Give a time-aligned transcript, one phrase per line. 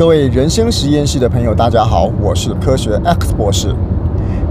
[0.00, 3.76] 各位人生实验室的朋友，大家好，我是科学 X 博士。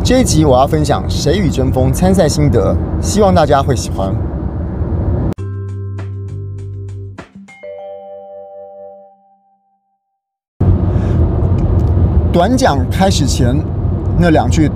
[0.04, 4.14] 这一集我要分享《谁与争锋》参赛心得，希望大家会喜欢。
[12.32, 13.60] 短讲开始前
[14.20, 14.70] 那两句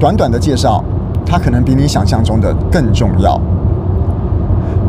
[0.00, 0.82] 短短的介绍，
[1.26, 3.38] 它可能比你想象中的更重要。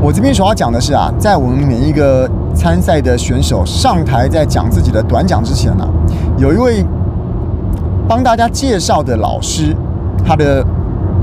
[0.02, 2.26] 我这边所要讲的是啊，在我们每一个
[2.60, 5.88] 参赛的选手上台在讲自己的短讲之前呢、
[6.38, 6.84] 有一位
[8.06, 9.74] 帮大家介绍的老师，
[10.26, 10.62] 他的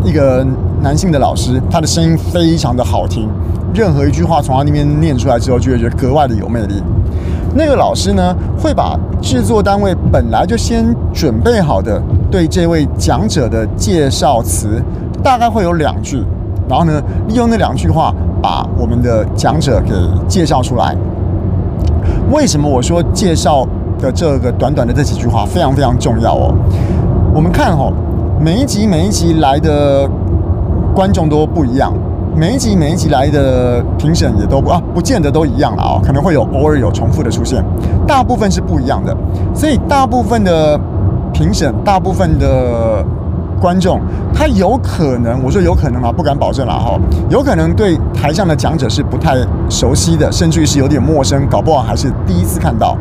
[0.03, 0.43] 一个
[0.81, 3.29] 男性的老师，他的声音非常的好听，
[3.75, 6.83] 任何一句话从他那边念出来之后，就会觉得格外的有魅力。
[7.55, 14.83] 那个老师呢，会把制作单位本来就先准备好的对这位讲者的介绍词，
[15.23, 16.25] 大概会有两句，
[16.67, 18.15] 然后呢，利用那两句话。
[18.43, 19.93] 把我们的讲者给
[20.29, 20.95] 介绍出来。
[22.31, 23.67] 为什么我说介绍
[24.01, 26.55] 的这个短短的这几句话非常非常重要哦？
[27.35, 27.93] 我们看哦，
[28.41, 30.09] 每一集每一集来的
[30.95, 31.93] 观众都不一样，
[32.35, 37.65] 每一集每一集来的评审也都不啊，不见得都一样了啊，可能会有偶尔有重复的出现，
[38.07, 39.17] 大部分是不一样的。
[39.55, 40.79] 所以大部分的
[41.33, 43.05] 评审，大部分的。
[43.67, 44.01] 观众
[44.33, 46.97] 他有可能，我说有可能啊，不敢保证了哈。
[47.29, 49.35] 有可能对台上的讲者是不太
[49.69, 52.97] 熟悉的，甚至于是有点陌生，搞不好还是第一次看到。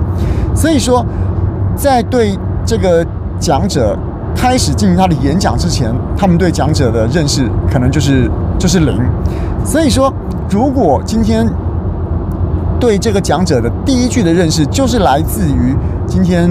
[0.56, 1.06] 所以说，
[1.76, 2.36] 在对
[2.66, 3.06] 这个
[3.40, 3.96] 讲者
[4.36, 9.00] 开始进行他的演讲之前，他们对讲者的认识可能就是就是零。
[9.64, 10.12] 所以说，
[10.50, 11.48] 如果今天
[12.80, 15.76] 对这个讲者的第一句的认识就是来自于
[16.08, 16.50] 今天。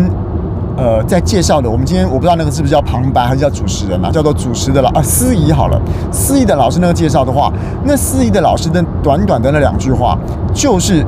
[0.77, 4.11] 呃，在介绍的，我们今天我不知道那个是不是叫旁白还是叫主持人啊？
[4.11, 7.53] 叫做主持的了啊，司仪好了，司仪的老师那个介绍的话，
[7.85, 10.19] 那司仪的老师的短短的那两句话，
[10.53, 11.07] 就是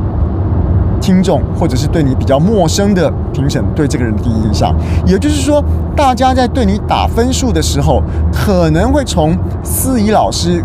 [1.01, 4.73] 听众或者是对你比较陌生的评审对这个人的第一印象。
[5.05, 5.61] 也就是说，
[5.97, 8.01] 大家在对你打分数的时候，
[8.33, 10.63] 可能会从司仪老师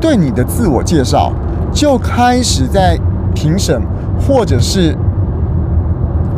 [0.00, 1.32] 对你的自我介绍
[1.72, 2.96] 就开始在
[3.34, 3.82] 评审
[4.24, 4.96] 或者是。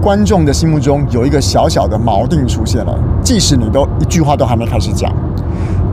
[0.07, 5.13] 观众的心目中有一个小小的锚定出现了，即使你都一句话都还没开始讲，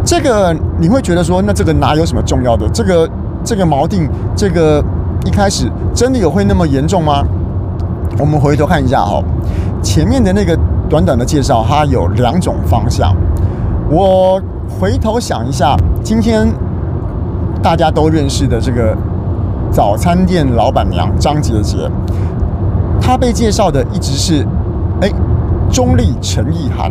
[0.05, 2.69] 这个你会觉得说，那这个哪有什么重要的？
[2.69, 3.09] 这个
[3.43, 4.79] 这个锚定，这个
[5.25, 7.23] 一开始真的有会那么严重吗？
[8.19, 9.19] 我们回头看一下哈，
[9.81, 10.55] 前面的那个
[10.87, 13.15] 短短的介绍，它有两种方向。
[13.89, 14.39] 我
[14.79, 16.47] 回头想一下，今天
[17.63, 18.95] 大家都认识的这个
[19.71, 21.89] 早餐店老板娘张杰杰。
[23.05, 24.47] 他被介绍的一直是，
[25.01, 25.11] 哎，
[25.69, 26.89] 中立陈意涵。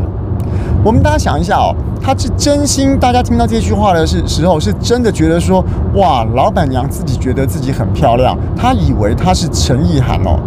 [0.84, 5.64] 我们大家想一下哦，他是真心，大家听到这句话的是时候，是真的觉得说，
[5.94, 10.38] 哇，老板娘自己觉得自己很漂亮，他以为他是陈意涵哦。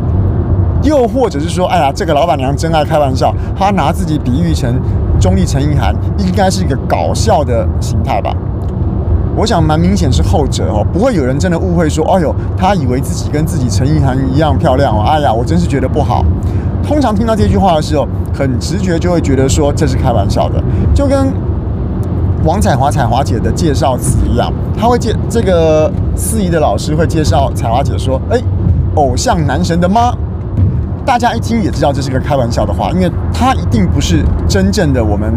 [0.84, 4.80] 又或者是说，哎呀，这个老板娘真爱开玩笑，她拿自己比喻成
[5.20, 8.32] 中立陈意涵，应该是一个搞笑的形态吧。
[9.38, 16.24] 我想蛮明显是后者哦，不会有人真的误会说，哎呦，他以为自己跟自己陈意涵一样漂亮哦，哎呀，我真是觉得不好。
[16.82, 20.64] 通常听到这句话的时候，很直觉就会觉得说这是开玩笑的，
[20.94, 21.28] 就跟
[22.46, 28.40] 王彩华彩华姐的介绍词一样，他会介这个司仪的老师会介绍彩华姐说，哎，
[28.96, 30.14] 偶像男神的妈，
[31.06, 35.34] 大家一听也知道这是个开玩笑的话，因为他一定不是真正的我们。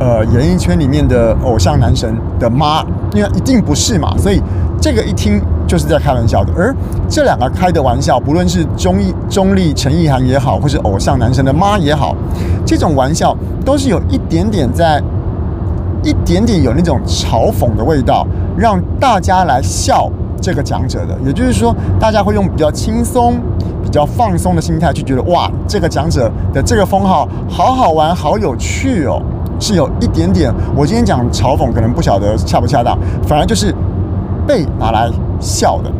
[0.00, 2.84] 呃，演艺圈里面的偶像男神的妈，
[3.14, 4.42] 因为一定不是嘛，所以
[4.80, 6.52] 这个一听就是在开玩笑的。
[6.56, 6.74] 而
[7.08, 12.14] 这两个开的玩笑，不论是中意中立陈意涵也好，或是偶像男神的妈也好，
[12.66, 15.00] 这种玩笑都是有一点点在，
[16.02, 20.10] 一点点有那种嘲讽的味道，让大家来笑
[20.40, 21.16] 这个讲者的。
[21.24, 23.36] 也就是说，大家会用比较轻松、
[23.82, 29.22] 比较放松的心态去觉得，哇，这个讲者的这个封号好好玩，好有趣哦。
[29.58, 33.74] 是有一点点，我今天讲嘲讽可能不晓得恰不恰当，反而就是
[34.46, 35.10] 被拿来
[35.40, 35.90] 笑的。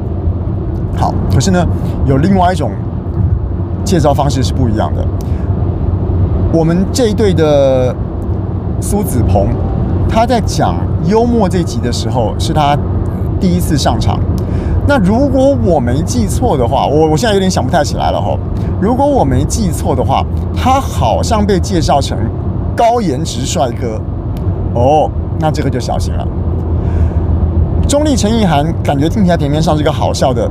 [0.96, 1.66] 好，可是呢，
[2.06, 2.70] 有另外一种
[3.84, 5.04] 介绍方式是不一样的。
[6.52, 7.94] 我们这一队的
[8.80, 9.48] 苏子鹏，
[10.08, 12.76] 他在讲幽默这集的时候，是他
[13.40, 14.20] 第一次上场。
[14.86, 18.36] 那如果我没记错的话，我我现在有点想不太起来了哈。
[18.80, 20.24] 如果我没记错的话，
[20.54, 22.18] 他好像被介绍成。
[22.76, 24.00] 高颜值帅哥，
[24.74, 25.10] 哦，
[25.40, 26.26] 那这个就小心了。
[27.88, 30.50] 中坜陈意涵感觉听起来表面上是个好笑的，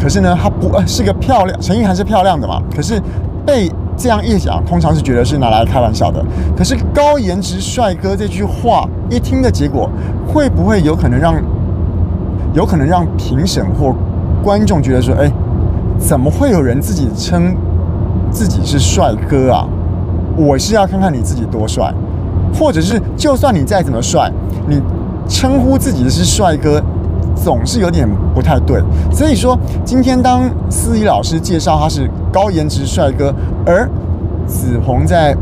[0.00, 2.60] 可是呢，他不呃是个漂亮，陈意涵是漂亮的嘛。
[2.74, 3.00] 可是
[3.46, 6.24] 被这样一讲，通常是觉得是拿来开玩笑的。
[6.56, 9.88] 可是高颜值帅哥这句话一听的结果，
[10.26, 11.34] 会不会有可能让
[12.54, 13.94] 有可能让评审或
[14.42, 15.30] 观众觉得说，哎，
[15.98, 17.54] 怎么会有人自己称
[18.30, 19.68] 自己是帅哥啊，
[20.40, 21.92] 我是要看看你自己多帅，
[22.54, 24.30] 或者是就算你再怎么帅，
[24.66, 24.80] 你
[25.28, 26.82] 称呼自己是帅哥，
[27.34, 28.82] 总是有点不太对。
[29.12, 33.34] 所以说，今天当思怡老师介绍他是高颜值帅哥，
[33.66, 33.88] 而
[34.46, 35.36] 子鹏在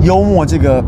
[0.00, 0.82] 幽默这个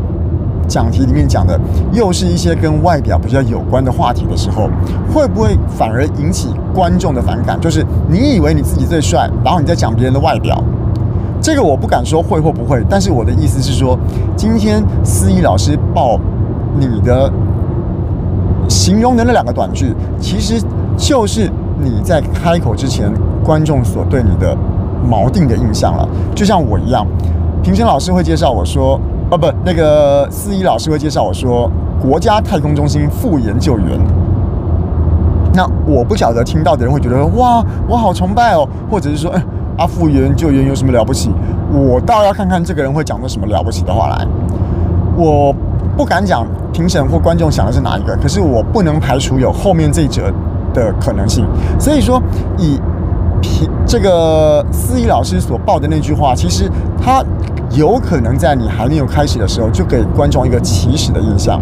[0.66, 1.58] 讲题里面讲的，
[1.92, 4.70] 又是一些跟外表比较有关的话题的时候，
[5.12, 7.60] 会不会反而引起观众的反感？
[7.60, 10.62] 就是你以为你自己最帅，然后你在讲别人的外表，
[11.44, 13.98] 这个我不敢说会或不会，但是我的意思是说，
[14.34, 16.18] 今天思怡老师报
[16.78, 17.30] 你的
[18.66, 20.58] 形容的那两个短句，其实
[20.96, 23.12] 就是你在开口之前，
[23.44, 24.56] 观众所对你的
[25.06, 26.08] 锚定的印象了。
[26.34, 27.06] 就像我一样，
[27.62, 28.98] 评审老师会介绍我说。
[29.30, 31.70] 哦不，那个思怡老师会介绍我说，
[32.00, 34.00] 国家太空中心副研究员。
[35.52, 39.42] 那我不晓得听到的人会觉得哇，我好崇拜哦，或者是说，哎，
[39.76, 41.30] 啊副研究员有什么了不起？
[41.72, 44.26] 我倒要看看这个人会讲出什么了不起的话来。
[45.16, 45.54] 我
[45.96, 50.32] 不敢讲评审或观众想的是哪一个，可是我不能排除有后面这一者
[50.72, 51.46] 的可能性。
[51.78, 52.22] 所以说，
[52.58, 52.80] 以
[53.40, 56.70] 评这个思怡老师所报的那句话，其实
[57.02, 57.24] 他。
[57.70, 61.60] 有可能在你还没有开始的时候，就给观众一个起始的印象。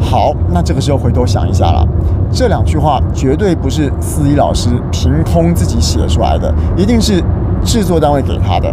[0.00, 1.86] 好，那这个时候回头想一下了，
[2.32, 7.22] 这两句话绝对不是思怡老师凭空自己写出来的，一定是
[7.64, 8.72] 制作单位给他的。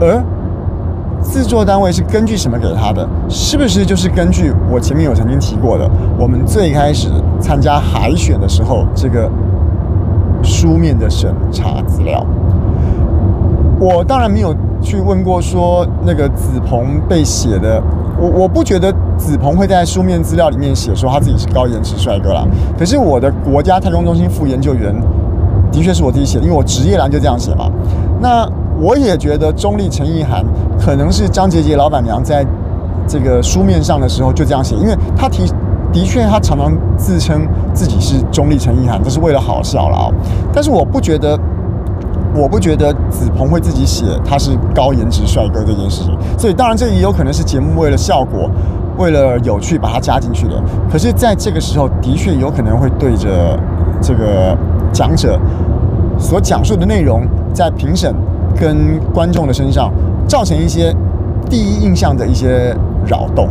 [0.00, 0.22] 而
[1.22, 3.08] 制作单位是根据什么给他的？
[3.28, 5.88] 是不是就是根据我前面有曾经提过的，
[6.18, 7.08] 我们最开始
[7.40, 9.30] 参加海选的时候这个
[10.42, 12.24] 书面的审查资料？
[13.78, 14.54] 我当然没有。
[14.82, 17.80] 去问过说那个子鹏被写的，
[18.20, 22.44] 我我不觉得子鹏会在书面资料里面写说他自己是高颜值帅哥啦。
[22.76, 24.92] 可是我的国家太空中心副研究员
[25.70, 27.70] 的确是我自己写，因为我职业栏就这样写嘛。
[28.22, 28.48] 那
[28.80, 30.42] 我也觉得中坜陈意涵
[30.78, 32.46] 可能是张杰杰老板娘在
[33.06, 35.44] 这个书面上的时候就这样写，因为他提
[35.92, 40.08] 的确他常常自称自己是中坜陈意涵，这是为了好笑了啊。
[40.54, 41.38] 但是我不觉得。
[42.34, 48.50] 我不觉得子鹏会自己写他是高颜值帅哥这件事情，所以当然这也有可能是节目为了效果、
[48.96, 50.54] 为了有趣把它加进去的。
[50.90, 53.28] 可是，在这个时候，的确有可能会对着
[54.00, 54.56] 这个
[54.94, 55.38] 讲者
[56.18, 57.20] 所讲述的内容，
[57.52, 58.14] 在评审
[58.58, 59.92] 跟观众的身上
[60.26, 60.94] 造成一些
[61.48, 62.74] 第一印象的一些
[63.06, 63.48] 扰动。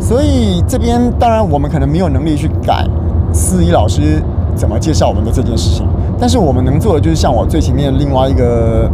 [0.00, 2.86] 所以这边当然我们可能没有能力去改
[3.32, 4.22] 司仪老师
[4.54, 5.86] 怎么介绍我们的这件事情。
[6.20, 8.90] 但是我们能做的就是像我最前面另外一个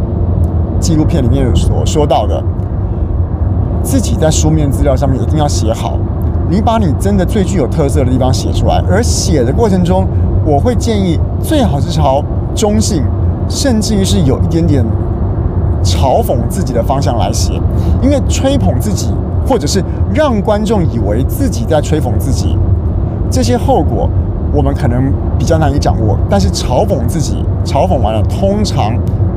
[0.79, 2.43] 纪录片里面所说到的，
[3.81, 5.97] 自己在书面资料上面一定要写好，
[6.49, 10.07] 你把你真的最具有特色的地方写出来，而写的过程中，
[10.45, 12.23] 我会建议最好是朝
[12.53, 13.03] 中性，
[13.49, 14.83] 甚至于是有一点点
[15.83, 17.53] 嘲讽自己的方向来写，
[18.01, 19.13] 因为吹捧自己
[19.47, 19.83] 或者是
[20.13, 22.57] 让观众以为自己在吹捧自己，
[23.29, 24.09] 这些后果。
[24.53, 28.93] 我们可能比较难以掌握，但是嘲讽自己，嘲讽完了，通常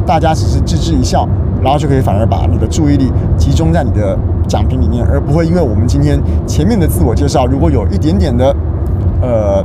[0.06, 1.26] 大家只是置之一笑，
[1.60, 4.16] 然后就可以反而把你的注意力集中在你的
[4.46, 8.54] 讲评里面，而不会因为我们今天前面的自我介绍，如果有一点点的，
[9.20, 9.64] 呃，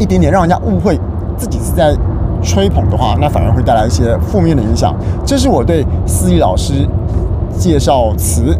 [0.00, 0.98] 一点点让人家误会
[1.36, 1.94] 自己是在
[2.42, 4.94] 吹捧的话，那反而会带来一些负面的影响。
[5.24, 6.86] 这是我对思怡老师
[7.58, 8.56] 介绍词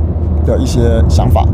[0.46, 1.46] 的一些想法。